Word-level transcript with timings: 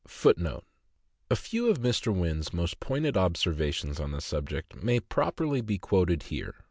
A 1.29 1.35
few 1.35 1.69
of 1.69 1.77
Mr. 1.77 2.11
Wynn's 2.11 2.51
most 2.51 2.79
pointed 2.79 3.15
observations 3.15 3.99
on 3.99 4.13
this 4.13 4.25
subject 4.25 4.81
may 4.81 4.99
properly 4.99 5.61
be 5.61 5.77
quoted 5.77 6.23
here. 6.23 6.55